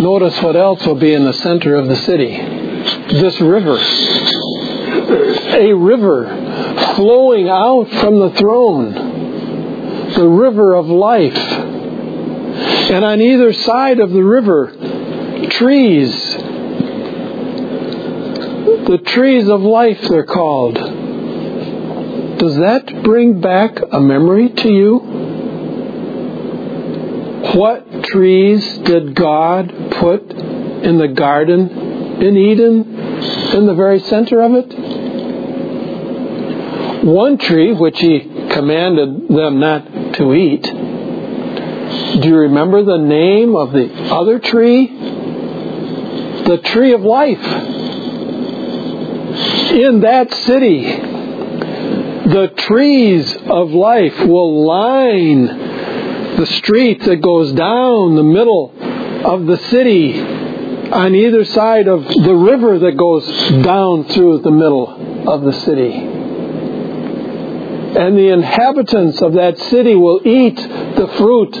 Notice 0.00 0.40
what 0.42 0.56
else 0.56 0.86
will 0.86 0.94
be 0.94 1.12
in 1.12 1.24
the 1.24 1.32
center 1.32 1.74
of 1.76 1.88
the 1.88 1.96
city 1.96 2.58
this 3.08 3.40
river. 3.40 3.76
A 5.56 5.72
river 5.74 6.94
flowing 6.94 7.48
out 7.48 7.88
from 8.00 8.18
the 8.18 8.30
throne 8.30 9.18
the 10.14 10.28
river 10.28 10.74
of 10.74 10.86
life. 10.86 11.36
And 11.36 13.04
on 13.04 13.20
either 13.20 13.52
side 13.52 14.00
of 14.00 14.10
the 14.10 14.24
river, 14.24 15.48
trees. 15.50 16.12
The 18.86 18.98
trees 19.04 19.48
of 19.48 19.60
life, 19.60 20.00
they're 20.08 20.24
called. 20.24 20.74
Does 22.38 22.56
that 22.56 23.02
bring 23.04 23.40
back 23.40 23.78
a 23.92 24.00
memory 24.00 24.48
to 24.48 24.70
you? 24.70 25.17
What 27.54 28.04
trees 28.04 28.78
did 28.78 29.14
God 29.14 29.72
put 29.92 30.30
in 30.30 30.98
the 30.98 31.08
garden 31.08 31.70
in 32.22 32.36
Eden, 32.36 32.98
in 33.54 33.66
the 33.66 33.74
very 33.74 34.00
center 34.00 34.42
of 34.42 34.52
it? 34.54 34.66
One 37.04 37.38
tree, 37.38 37.72
which 37.72 37.98
He 37.98 38.20
commanded 38.20 39.28
them 39.28 39.60
not 39.60 40.14
to 40.14 40.34
eat. 40.34 40.62
Do 40.62 42.28
you 42.28 42.36
remember 42.36 42.82
the 42.84 42.98
name 42.98 43.56
of 43.56 43.72
the 43.72 43.90
other 44.12 44.38
tree? 44.38 44.86
The 46.44 46.58
tree 46.64 46.92
of 46.92 47.00
life. 47.00 47.46
In 49.72 50.00
that 50.00 50.34
city, 50.34 50.82
the 52.28 52.52
trees 52.56 53.34
of 53.46 53.70
life 53.70 54.18
will 54.20 54.66
line 54.66 55.67
the 56.38 56.46
street 56.46 57.02
that 57.02 57.20
goes 57.20 57.52
down 57.52 58.14
the 58.14 58.22
middle 58.22 58.72
of 59.24 59.44
the 59.46 59.56
city 59.70 60.20
on 60.20 61.14
either 61.14 61.44
side 61.44 61.88
of 61.88 62.06
the 62.06 62.34
river 62.34 62.78
that 62.78 62.96
goes 62.96 63.26
down 63.64 64.04
through 64.04 64.38
the 64.38 64.50
middle 64.50 65.28
of 65.28 65.42
the 65.42 65.52
city. 65.52 65.92
And 67.98 68.16
the 68.16 68.32
inhabitants 68.32 69.20
of 69.20 69.32
that 69.32 69.58
city 69.58 69.96
will 69.96 70.20
eat 70.24 70.56
the 70.56 71.08
fruit 71.18 71.56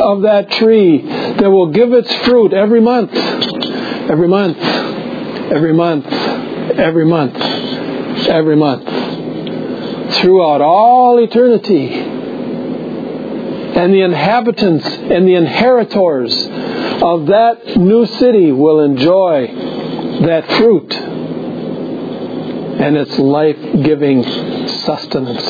of 0.00 0.22
that 0.22 0.50
tree. 0.52 1.02
That 1.02 1.50
will 1.50 1.70
give 1.70 1.92
its 1.92 2.12
fruit 2.24 2.54
every 2.54 2.80
month, 2.80 3.12
every 3.14 4.28
month, 4.28 4.58
every 4.58 5.74
month, 5.74 6.06
every 6.06 7.04
month, 7.04 7.36
every 7.36 8.56
month, 8.56 10.14
throughout 10.16 10.62
all 10.62 11.18
eternity. 11.18 12.01
And 13.74 13.94
the 13.94 14.02
inhabitants 14.02 14.86
and 14.86 15.26
the 15.26 15.34
inheritors 15.34 16.32
of 17.02 17.26
that 17.26 17.76
new 17.76 18.06
city 18.06 18.52
will 18.52 18.80
enjoy 18.80 19.46
that 20.26 20.46
fruit 20.52 20.94
and 20.94 22.96
its 22.96 23.18
life 23.18 23.56
giving 23.82 24.22
sustenance. 24.84 25.42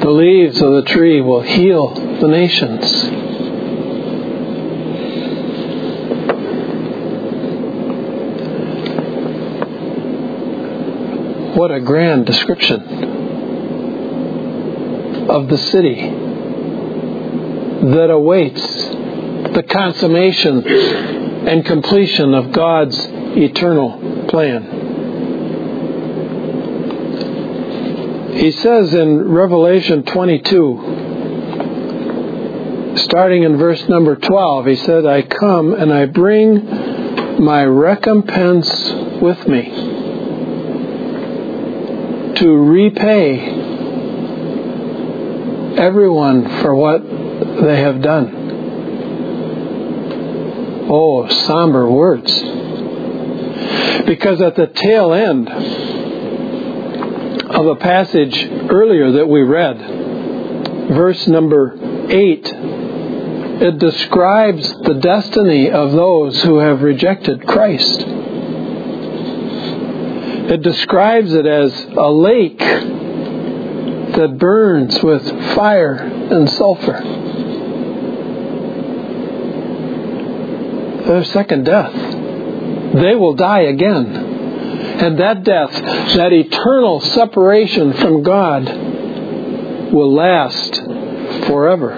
The 0.00 0.10
leaves 0.10 0.60
of 0.60 0.72
the 0.72 0.82
tree 0.82 1.20
will 1.20 1.42
heal 1.42 1.94
the 1.94 2.28
nations. 2.28 3.04
What 11.56 11.70
a 11.70 11.80
grand 11.80 12.26
description 12.26 13.17
of 15.28 15.48
the 15.48 15.58
city 15.58 15.96
that 17.80 18.10
awaits 18.10 18.60
the 19.54 19.62
consummation 19.68 20.66
and 20.66 21.64
completion 21.64 22.34
of 22.34 22.50
God's 22.52 22.98
eternal 23.36 24.26
plan. 24.28 24.86
He 28.34 28.50
says 28.52 28.94
in 28.94 29.28
Revelation 29.28 30.04
22, 30.04 32.94
starting 32.96 33.42
in 33.42 33.56
verse 33.56 33.82
number 33.88 34.14
12, 34.16 34.66
he 34.66 34.76
said, 34.76 35.06
I 35.06 35.22
come 35.22 35.74
and 35.74 35.92
I 35.92 36.06
bring 36.06 37.44
my 37.44 37.64
recompense 37.64 38.68
with 39.20 39.48
me 39.48 39.70
to 42.36 42.48
repay 42.48 43.67
everyone 45.78 46.60
for 46.62 46.74
what 46.74 47.02
they 47.02 47.80
have 47.80 48.02
done. 48.02 48.46
Oh, 50.90 51.28
somber 51.46 51.90
words. 51.90 52.32
Because 54.06 54.40
at 54.40 54.56
the 54.56 54.66
tail 54.66 55.12
end, 55.12 55.48
of 57.50 57.66
a 57.66 57.76
passage 57.76 58.36
earlier 58.70 59.12
that 59.12 59.26
we 59.26 59.42
read, 59.42 59.78
verse 60.90 61.26
number 61.26 61.74
8. 62.08 62.46
It 63.60 63.78
describes 63.78 64.68
the 64.82 64.94
destiny 64.94 65.70
of 65.70 65.92
those 65.92 66.42
who 66.42 66.58
have 66.58 66.82
rejected 66.82 67.46
Christ. 67.46 68.04
It 70.50 70.62
describes 70.62 71.32
it 71.32 71.46
as 71.46 71.72
a 71.96 72.10
lake 72.10 72.60
that 74.18 74.36
burns 74.36 75.00
with 75.00 75.24
fire 75.54 75.94
and 75.94 76.50
sulfur. 76.50 77.00
Their 81.06 81.22
second 81.22 81.64
death. 81.64 81.92
They 81.92 83.14
will 83.14 83.34
die 83.34 83.60
again. 83.60 84.06
And 84.06 85.20
that 85.20 85.44
death, 85.44 85.70
that 86.16 86.32
eternal 86.32 87.00
separation 87.00 87.92
from 87.92 88.24
God, 88.24 88.64
will 89.92 90.12
last 90.12 90.74
forever. 91.46 91.96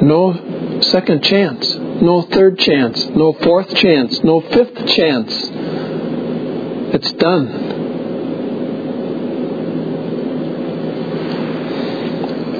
No 0.00 0.80
second 0.80 1.22
chance, 1.22 1.74
no 1.74 2.22
third 2.22 2.58
chance, 2.58 3.04
no 3.10 3.34
fourth 3.34 3.74
chance, 3.74 4.24
no 4.24 4.40
fifth 4.40 4.86
chance. 4.86 5.50
It's 6.94 7.12
done. 7.12 7.65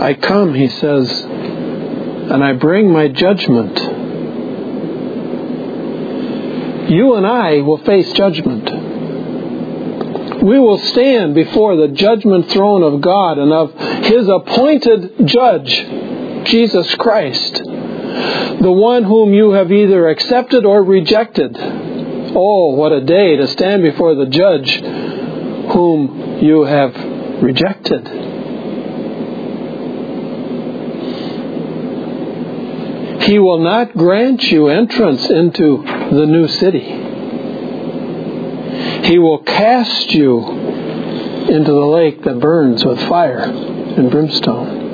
I 0.07 0.15
come, 0.15 0.55
he 0.55 0.69
says, 0.69 1.11
and 1.25 2.45
I 2.45 2.53
bring 2.53 2.93
my 2.93 3.09
judgment. 3.09 3.77
You 6.89 7.17
and 7.17 7.27
I 7.27 7.63
will 7.63 7.79
face 7.79 8.13
judgment. 8.13 8.71
We 10.45 10.61
will 10.61 10.79
stand 10.79 11.35
before 11.35 11.75
the 11.75 11.89
judgment 11.89 12.53
throne 12.53 12.85
of 12.85 13.01
God 13.01 13.39
and 13.39 13.53
of 13.53 13.75
His 14.05 14.29
appointed 14.29 15.27
judge, 15.27 15.75
Jesus 16.45 16.95
Christ, 16.95 17.55
the 17.65 18.71
one 18.71 19.03
whom 19.03 19.35
you 19.35 19.51
have 19.51 19.73
either 19.73 20.09
accepted 20.09 20.65
or 20.65 20.85
rejected. 20.85 21.57
Oh, 21.59 22.77
what 22.77 22.93
a 22.93 23.01
day 23.01 23.35
to 23.39 23.49
stand 23.49 23.83
before 23.83 24.15
the 24.15 24.27
judge 24.27 24.73
whom 25.73 26.39
you 26.45 26.63
have 26.63 26.95
rejected. 27.43 28.36
He 33.27 33.39
will 33.41 33.59
not 33.59 33.93
grant 33.93 34.43
you 34.45 34.69
entrance 34.69 35.29
into 35.29 35.83
the 35.83 36.27
new 36.27 36.47
city. 36.47 36.85
He 39.09 39.19
will 39.19 39.43
cast 39.43 40.13
you 40.13 40.47
into 40.47 41.73
the 41.73 41.87
lake 41.87 42.23
that 42.23 42.39
burns 42.39 42.85
with 42.85 43.01
fire 43.09 43.41
and 43.41 44.11
brimstone. 44.13 44.85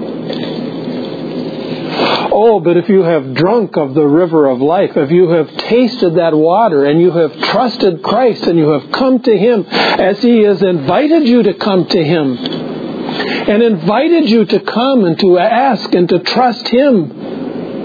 Oh, 2.35 2.61
but 2.61 2.79
if 2.79 2.89
you 2.89 3.03
have 3.03 3.35
drunk 3.35 3.77
of 3.77 3.93
the 3.93 4.07
river 4.07 4.49
of 4.49 4.63
life, 4.63 4.97
if 4.97 5.11
you 5.11 5.29
have 5.29 5.55
tasted 5.55 6.15
that 6.15 6.35
water 6.35 6.87
and 6.87 6.99
you 6.99 7.11
have 7.11 7.39
trusted 7.51 8.03
Christ 8.03 8.45
and 8.45 8.59
you 8.59 8.69
have 8.71 8.91
come 8.93 9.21
to 9.23 9.37
Him 9.37 9.67
as 9.67 10.23
He 10.23 10.41
has 10.45 10.63
invited 10.63 11.29
you 11.29 11.43
to 11.43 11.53
come 11.53 11.87
to 11.87 12.03
Him 12.03 12.39
and 12.39 13.63
invited 13.63 14.31
you 14.31 14.47
to 14.47 14.61
come 14.61 15.05
and 15.05 15.19
to 15.21 15.39
ask 15.39 15.93
and 15.93 16.09
to 16.09 16.21
trust 16.21 16.67
Him 16.69 17.22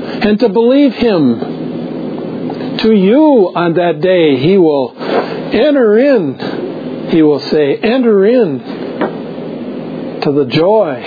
and 0.07 0.39
to 0.39 0.49
believe 0.49 0.93
Him. 0.93 2.77
To 2.77 2.93
you 2.93 3.51
on 3.55 3.73
that 3.73 4.01
day, 4.01 4.37
He 4.37 4.57
will 4.57 4.95
enter 4.97 5.97
in, 5.97 7.09
He 7.09 7.21
will 7.21 7.39
say, 7.39 7.75
enter 7.77 8.25
in 8.25 10.19
to 10.21 10.31
the 10.31 10.45
joy. 10.45 11.03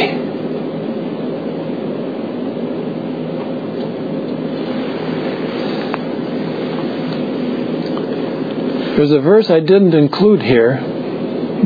There's 8.96 9.12
a 9.12 9.20
verse 9.20 9.48
I 9.48 9.60
didn't 9.60 9.94
include 9.94 10.42
here 10.42 10.78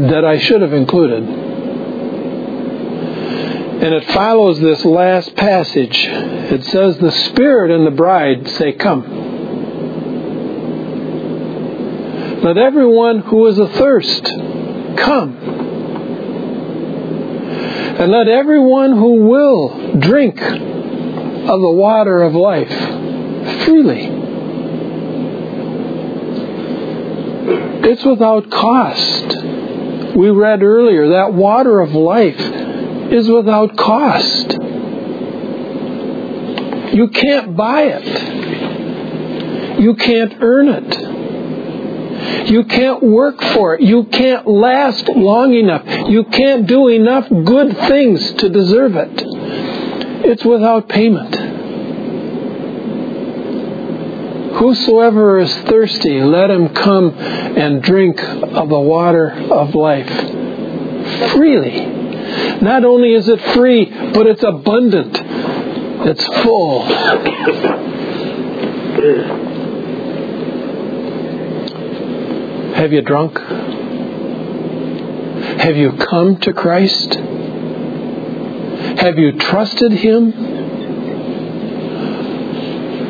that 0.09 0.25
I 0.25 0.39
should 0.39 0.63
have 0.63 0.73
included. 0.73 1.44
And 3.75 3.93
it 3.93 4.05
follows 4.13 4.61
this 4.61 4.85
last 4.85 5.35
passage. 5.35 6.07
It 6.07 6.65
says, 6.67 6.97
The 6.99 7.11
Spirit 7.11 7.71
and 7.73 7.87
the 7.87 7.91
bride 7.91 8.49
say, 8.51 8.73
Come. 8.73 9.33
Let 12.43 12.57
everyone 12.57 13.19
who 13.21 13.47
is 13.49 13.59
athirst 13.59 14.25
come. 14.97 15.37
And 17.99 18.13
let 18.13 18.29
everyone 18.29 18.93
who 18.93 19.27
will 19.27 19.99
drink 19.99 20.41
of 20.41 21.61
the 21.61 21.71
water 21.71 22.23
of 22.23 22.35
life 22.35 22.69
freely. 23.65 24.11
It's 27.87 28.05
without 28.05 28.51
cost. 28.51 29.37
We 30.17 30.31
read 30.31 30.63
earlier 30.63 31.11
that 31.11 31.35
water 31.35 31.81
of 31.81 31.93
life 31.93 32.64
is 33.13 33.29
without 33.29 33.77
cost. 33.77 34.53
You 36.95 37.09
can't 37.09 37.57
buy 37.57 37.83
it. 37.83 39.81
You 39.81 39.95
can't 39.95 40.35
earn 40.41 40.69
it. 40.69 42.51
You 42.51 42.65
can't 42.65 43.03
work 43.03 43.43
for 43.43 43.75
it. 43.75 43.81
You 43.81 44.05
can't 44.05 44.47
last 44.47 45.09
long 45.09 45.55
enough. 45.55 45.83
You 46.09 46.25
can't 46.25 46.67
do 46.67 46.89
enough 46.89 47.29
good 47.29 47.77
things 47.89 48.35
to 48.35 48.49
deserve 48.49 48.97
it. 48.97 49.23
It's 50.27 50.45
without 50.45 50.89
payment. 50.89 51.35
Whosoever 54.57 55.41
is 55.41 55.53
thirsty, 55.63 56.21
let 56.23 56.51
him 56.51 56.69
come 56.69 57.11
and 57.11 57.83
drink 57.83 58.23
of 58.23 58.69
the 58.69 58.81
water 58.81 59.33
of 59.33 59.75
life 59.75 60.09
freely. 61.33 61.84
Not 62.63 62.85
only 62.85 63.15
is 63.15 63.29
it 63.29 63.41
free, 63.55 63.85
but 63.87 64.27
it's 64.27 64.43
abundant. 64.43 65.21
It's 66.07 66.25
full. 66.43 66.85
Have 72.75 72.93
you 72.93 73.03
drunk? 73.03 73.39
Have 75.61 75.77
you 75.77 75.93
come 75.93 76.37
to 76.41 76.53
Christ? 76.53 77.15
Have 79.01 79.19
you 79.19 79.33
trusted 79.39 79.93
Him? 79.93 80.33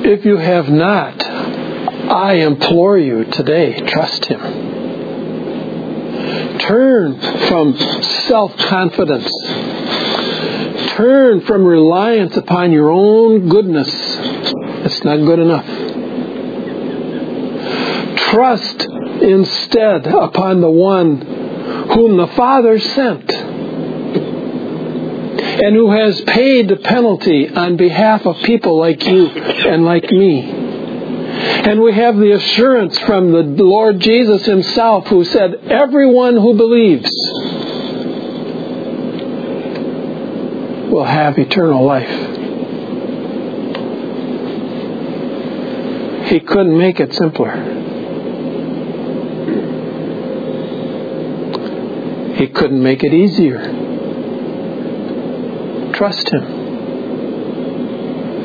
If 0.04 0.24
you 0.24 0.36
have 0.36 0.68
not, 0.68 1.24
I 1.24 2.34
implore 2.34 2.98
you 2.98 3.24
today, 3.24 3.80
trust 3.80 4.26
Him. 4.26 4.63
Turn 6.66 7.20
from 7.48 7.76
self 8.26 8.56
confidence. 8.56 9.30
Turn 10.92 11.40
from 11.42 11.64
reliance 11.64 12.36
upon 12.36 12.72
your 12.72 12.90
own 12.90 13.48
goodness. 13.50 13.88
It's 14.86 15.04
not 15.04 15.16
good 15.16 15.40
enough. 15.40 15.66
Trust 18.30 18.82
instead 19.22 20.06
upon 20.06 20.60
the 20.62 20.70
one 20.70 21.20
whom 21.92 22.16
the 22.16 22.28
Father 22.28 22.78
sent 22.78 23.30
and 25.62 25.74
who 25.74 25.90
has 25.90 26.20
paid 26.22 26.68
the 26.68 26.76
penalty 26.76 27.48
on 27.48 27.76
behalf 27.76 28.26
of 28.26 28.36
people 28.38 28.78
like 28.78 29.04
you 29.04 29.26
and 29.28 29.84
like 29.84 30.10
me. 30.10 30.63
And 31.34 31.80
we 31.80 31.92
have 31.92 32.16
the 32.16 32.32
assurance 32.32 32.98
from 33.00 33.32
the 33.32 33.42
Lord 33.42 33.98
Jesus 34.00 34.44
Himself 34.44 35.06
who 35.08 35.24
said, 35.24 35.54
Everyone 35.66 36.36
who 36.36 36.54
believes 36.54 37.10
will 40.90 41.04
have 41.04 41.38
eternal 41.38 41.84
life. 41.84 42.08
He 46.28 46.40
couldn't 46.40 46.78
make 46.78 47.00
it 47.00 47.14
simpler. 47.14 47.82
He 52.36 52.48
couldn't 52.48 52.82
make 52.82 53.02
it 53.04 53.14
easier. 53.14 53.60
Trust 55.94 56.28
Him. 56.32 56.62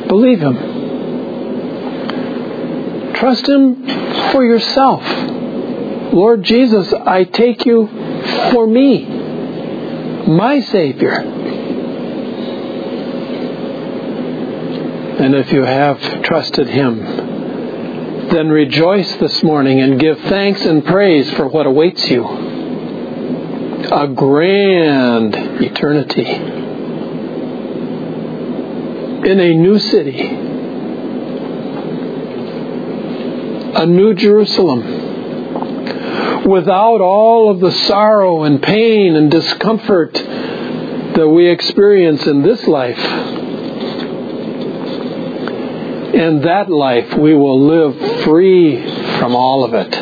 Believe 0.08 0.40
Him. 0.40 0.69
Trust 3.20 3.46
Him 3.48 3.86
for 4.32 4.44
yourself. 4.44 5.02
Lord 6.12 6.42
Jesus, 6.42 6.92
I 6.92 7.24
take 7.24 7.64
you 7.64 7.86
for 8.52 8.66
me, 8.66 9.04
my 10.26 10.60
Savior. 10.60 11.12
And 15.20 15.34
if 15.34 15.52
you 15.52 15.62
have 15.62 16.22
trusted 16.22 16.66
Him, 16.66 16.98
then 18.30 18.48
rejoice 18.48 19.14
this 19.16 19.42
morning 19.42 19.80
and 19.80 20.00
give 20.00 20.18
thanks 20.22 20.62
and 20.62 20.84
praise 20.84 21.30
for 21.32 21.46
what 21.46 21.66
awaits 21.66 22.08
you. 22.10 22.24
a 23.92 24.06
grand 24.08 25.34
eternity 25.34 26.26
in 29.30 29.40
a 29.40 29.54
new 29.54 29.78
city, 29.78 30.22
a 33.80 33.86
new 33.86 34.12
Jerusalem, 34.12 34.82
without 36.44 37.00
all 37.00 37.50
of 37.50 37.60
the 37.60 37.72
sorrow 37.72 38.42
and 38.42 38.62
pain 38.62 39.16
and 39.16 39.30
discomfort 39.30 40.12
that 40.12 41.26
we 41.26 41.48
experience 41.48 42.26
in 42.26 42.42
this 42.42 42.66
life. 42.66 42.98
In 46.12 46.42
that 46.42 46.68
life, 46.68 47.14
we 47.16 47.34
will 47.34 47.64
live 47.66 48.22
free 48.24 48.82
from 49.18 49.34
all 49.34 49.64
of 49.64 49.72
it. 49.72 49.94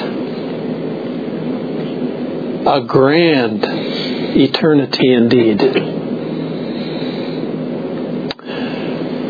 A 2.66 2.80
grand 2.84 3.64
eternity 3.64 5.12
indeed. 5.12 5.62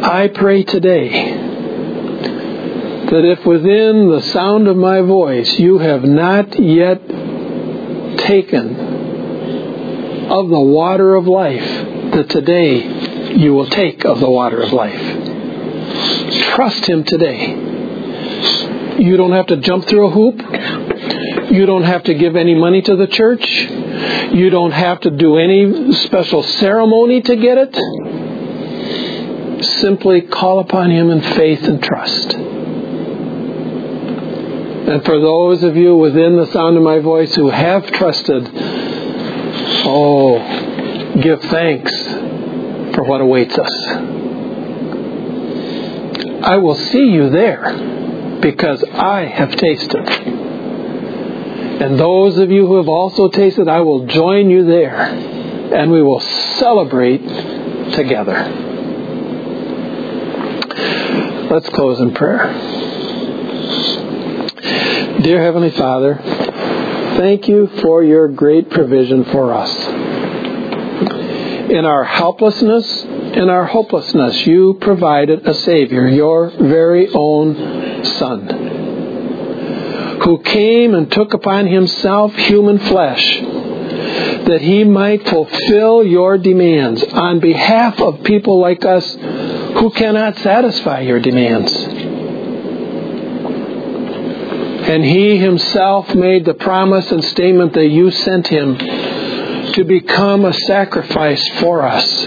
I 0.03 0.29
pray 0.29 0.63
today 0.65 1.38
that 3.11 3.25
if 3.25 3.45
within 3.47 4.11
the 4.11 4.21
sound 4.33 4.69
of 4.69 4.77
my 4.77 5.01
voice 5.01 5.59
you 5.59 5.79
have 5.79 6.05
not 6.05 6.59
yet 6.61 7.01
taken 8.19 8.77
of 10.29 10.49
the 10.51 10.61
water 10.61 11.15
of 11.15 11.27
life, 11.27 11.65
that 12.13 12.29
today 12.29 13.35
you 13.37 13.55
will 13.55 13.69
take 13.69 14.05
of 14.05 14.21
the 14.21 14.29
water 14.29 14.61
of 14.61 14.73
life. 14.73 15.01
Trust 16.55 16.85
Him 16.87 17.05
today. 17.05 17.57
You 18.99 19.17
don't 19.17 19.33
have 19.33 19.47
to 19.47 19.57
jump 19.57 19.87
through 19.87 20.09
a 20.09 20.11
hoop. 20.11 20.43
You 21.51 21.65
don't 21.65 21.85
have 21.85 22.03
to 22.05 22.15
give 22.15 22.37
any 22.37 22.55
money 22.55 22.83
to 22.83 22.97
the 22.97 23.07
church. 23.07 23.47
You 24.35 24.51
don't 24.51 24.73
have 24.73 25.01
to 25.01 25.11
do 25.11 25.39
any 25.39 25.95
special 25.95 26.43
ceremony 26.43 27.23
to 27.23 27.37
get 27.37 27.57
it. 27.59 27.75
Simply 29.81 30.21
call 30.23 30.59
upon 30.59 30.91
Him 30.91 31.11
in 31.11 31.23
faith 31.23 31.63
and 31.63 31.83
trust. 31.83 32.37
And 34.89 35.05
for 35.05 35.21
those 35.21 35.63
of 35.65 35.77
you 35.77 35.97
within 35.97 36.37
the 36.37 36.47
sound 36.47 36.79
of 36.79 36.83
my 36.83 36.99
voice 37.01 37.35
who 37.35 37.51
have 37.51 37.87
trusted, 37.93 38.51
oh, 39.85 40.39
give 41.21 41.43
thanks 41.43 41.93
for 42.95 43.05
what 43.05 43.21
awaits 43.21 43.59
us. 43.59 43.71
I 46.43 46.57
will 46.57 46.75
see 46.75 47.05
you 47.05 47.29
there 47.29 48.41
because 48.41 48.83
I 48.85 49.27
have 49.27 49.55
tasted. 49.57 50.09
And 51.83 52.01
those 52.01 52.39
of 52.39 52.51
you 52.51 52.67
who 52.67 52.77
have 52.77 52.89
also 52.89 53.29
tasted, 53.29 53.69
I 53.69 53.81
will 53.81 54.07
join 54.07 54.49
you 54.49 54.65
there 54.65 55.03
and 55.03 55.93
we 55.93 56.03
will 56.03 56.21
celebrate 56.21 57.29
together. 57.93 58.39
Let's 61.51 61.69
close 61.69 62.01
in 62.01 62.15
prayer. 62.15 62.98
Dear 65.23 65.43
Heavenly 65.43 65.73
Father, 65.73 66.15
thank 67.17 67.49
you 67.49 67.67
for 67.83 68.05
your 68.05 68.29
great 68.29 68.71
provision 68.71 69.25
for 69.25 69.53
us. 69.53 69.69
In 71.71 71.85
our 71.85 72.05
helplessness, 72.05 73.03
in 73.03 73.51
our 73.51 73.65
hopelessness, 73.65 74.47
you 74.47 74.79
provided 74.81 75.45
a 75.45 75.55
Savior, 75.55 76.07
your 76.07 76.51
very 76.51 77.09
own 77.13 78.05
Son, 78.05 78.47
who 80.23 80.39
came 80.39 80.95
and 80.95 81.11
took 81.11 81.35
upon 81.35 81.67
himself 81.67 82.33
human 82.37 82.79
flesh 82.79 83.41
that 84.47 84.61
he 84.63 84.85
might 84.85 85.29
fulfill 85.29 86.05
your 86.05 86.39
demands 86.39 87.03
on 87.03 87.41
behalf 87.41 88.01
of 88.01 88.23
people 88.23 88.61
like 88.61 88.85
us 88.85 89.17
who 89.17 89.91
cannot 89.91 90.39
satisfy 90.39 91.01
your 91.01 91.19
demands. 91.19 92.08
And 94.89 95.05
he 95.05 95.37
himself 95.37 96.15
made 96.15 96.47
the 96.47 96.55
promise 96.55 97.11
and 97.13 97.23
statement 97.23 97.75
that 97.75 97.89
you 97.89 98.11
sent 98.11 98.47
him 98.47 98.79
to 99.75 99.85
become 99.85 100.47
a 100.47 100.53
sacrifice 100.53 101.47
for 101.61 101.83
us. 101.83 102.27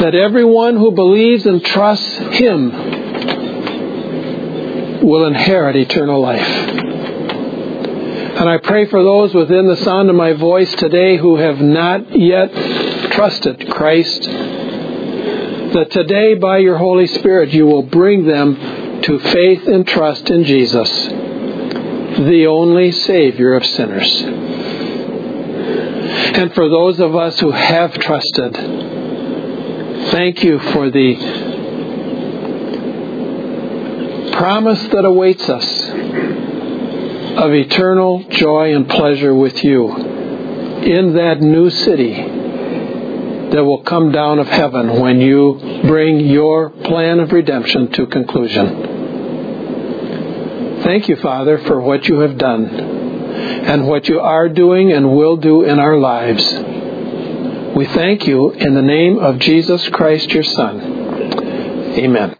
That 0.00 0.14
everyone 0.14 0.76
who 0.76 0.92
believes 0.92 1.44
and 1.44 1.64
trusts 1.64 2.18
him 2.38 2.70
will 5.02 5.26
inherit 5.26 5.74
eternal 5.76 6.20
life. 6.20 6.46
And 8.36 8.48
I 8.48 8.58
pray 8.58 8.86
for 8.86 9.02
those 9.02 9.34
within 9.34 9.66
the 9.66 9.76
sound 9.78 10.10
of 10.10 10.14
my 10.14 10.34
voice 10.34 10.72
today 10.74 11.16
who 11.16 11.36
have 11.36 11.60
not 11.60 12.16
yet 12.16 12.52
trusted 13.12 13.70
Christ, 13.70 14.22
that 14.22 15.88
today 15.90 16.34
by 16.34 16.58
your 16.58 16.76
Holy 16.76 17.06
Spirit 17.06 17.52
you 17.52 17.66
will 17.66 17.82
bring 17.82 18.26
them 18.26 19.00
to 19.02 19.18
faith 19.18 19.66
and 19.66 19.86
trust 19.86 20.28
in 20.30 20.44
Jesus, 20.44 20.90
the 22.18 22.46
only 22.46 22.92
Savior 22.92 23.54
of 23.54 23.64
sinners. 23.64 24.22
And 26.36 26.54
for 26.54 26.68
those 26.68 27.00
of 27.00 27.14
us 27.16 27.38
who 27.40 27.50
have 27.50 27.92
trusted, 27.94 28.54
thank 30.10 30.42
you 30.44 30.58
for 30.58 30.90
the 30.90 31.14
promise 34.32 34.82
that 34.88 35.04
awaits 35.04 35.48
us 35.48 35.88
of 37.38 37.52
eternal 37.52 38.22
joy 38.30 38.74
and 38.74 38.88
pleasure 38.88 39.34
with 39.34 39.62
you 39.64 39.90
in 39.94 41.14
that 41.14 41.40
new 41.40 41.70
city 41.70 42.14
that 43.50 43.64
will 43.64 43.82
come 43.82 44.12
down 44.12 44.38
of 44.38 44.46
heaven 44.48 45.00
when 45.00 45.20
you 45.20 45.80
bring 45.86 46.20
your 46.20 46.70
plan 46.70 47.20
of 47.20 47.32
redemption 47.32 47.90
to 47.92 48.06
conclusion. 48.06 48.85
Thank 50.86 51.08
you, 51.08 51.16
Father, 51.16 51.58
for 51.66 51.80
what 51.80 52.06
you 52.08 52.20
have 52.20 52.38
done 52.38 52.64
and 52.66 53.88
what 53.88 54.08
you 54.08 54.20
are 54.20 54.48
doing 54.48 54.92
and 54.92 55.16
will 55.16 55.36
do 55.36 55.64
in 55.64 55.80
our 55.80 55.98
lives. 55.98 56.44
We 57.74 57.86
thank 57.86 58.28
you 58.28 58.52
in 58.52 58.74
the 58.74 58.82
name 58.82 59.18
of 59.18 59.40
Jesus 59.40 59.88
Christ, 59.88 60.30
your 60.30 60.44
Son. 60.44 60.80
Amen. 61.98 62.34